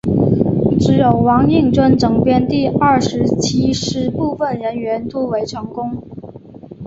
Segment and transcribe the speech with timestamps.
[0.79, 6.01] 只有王应尊整编第二十七师部分人员突围成功。